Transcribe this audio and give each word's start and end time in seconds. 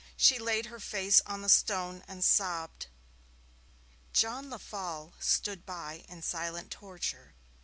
She 0.17 0.39
laid 0.39 0.65
her 0.65 0.79
face 0.79 1.21
on 1.27 1.43
the 1.43 1.47
stone 1.47 2.03
and 2.07 2.23
sobbed. 2.23 2.87
John 4.13 4.49
Lefolle 4.49 5.13
stood 5.19 5.63
by 5.63 6.05
in 6.09 6.23
silent 6.23 6.71
torture. 6.71 7.35